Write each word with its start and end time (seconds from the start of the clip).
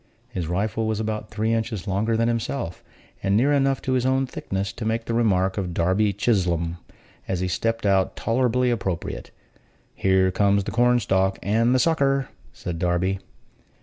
His 0.29 0.47
rifle 0.47 0.87
was 0.87 0.99
about 0.99 1.29
three 1.29 1.53
inches 1.53 1.87
longer 1.87 2.17
than 2.17 2.27
himself, 2.27 2.83
and 3.21 3.37
near 3.37 3.53
enough 3.53 3.85
his 3.85 4.03
own 4.03 4.25
thickness 4.25 4.73
to 4.73 4.83
make 4.83 5.05
the 5.05 5.13
remark 5.13 5.59
of 5.59 5.75
Darby 5.75 6.11
Chislom, 6.11 6.77
as 7.27 7.39
he 7.39 7.47
stepped 7.47 7.85
out, 7.85 8.15
tolerably 8.15 8.71
appropriate: 8.71 9.29
"Here 9.93 10.31
comes 10.31 10.63
the 10.63 10.71
corn 10.71 10.99
stalk 10.99 11.37
and 11.43 11.75
the 11.75 11.79
sucker!" 11.79 12.29
said 12.51 12.79
Darby. 12.79 13.19